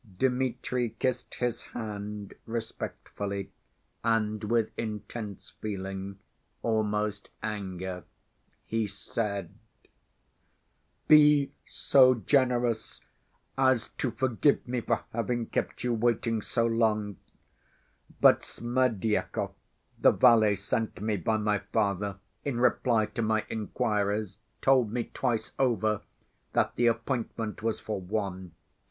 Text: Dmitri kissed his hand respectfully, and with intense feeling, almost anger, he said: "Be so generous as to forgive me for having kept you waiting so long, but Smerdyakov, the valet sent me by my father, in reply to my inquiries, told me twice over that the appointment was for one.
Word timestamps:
Dmitri 0.17 0.95
kissed 0.97 1.35
his 1.35 1.61
hand 1.61 2.33
respectfully, 2.47 3.51
and 4.03 4.43
with 4.45 4.71
intense 4.75 5.51
feeling, 5.51 6.17
almost 6.63 7.29
anger, 7.43 8.03
he 8.65 8.87
said: 8.87 9.53
"Be 11.07 11.51
so 11.67 12.15
generous 12.15 13.01
as 13.59 13.91
to 13.99 14.09
forgive 14.09 14.67
me 14.67 14.81
for 14.81 15.03
having 15.13 15.45
kept 15.45 15.83
you 15.83 15.93
waiting 15.93 16.41
so 16.41 16.65
long, 16.65 17.17
but 18.19 18.41
Smerdyakov, 18.43 19.53
the 19.99 20.11
valet 20.11 20.55
sent 20.55 20.99
me 20.99 21.15
by 21.15 21.37
my 21.37 21.59
father, 21.59 22.17
in 22.43 22.59
reply 22.59 23.05
to 23.05 23.21
my 23.21 23.45
inquiries, 23.51 24.39
told 24.63 24.91
me 24.91 25.11
twice 25.13 25.51
over 25.59 26.01
that 26.53 26.75
the 26.75 26.87
appointment 26.87 27.61
was 27.61 27.79
for 27.79 28.01
one. 28.01 28.53